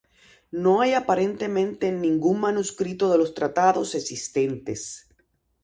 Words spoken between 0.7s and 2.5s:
hay aparentemente ningún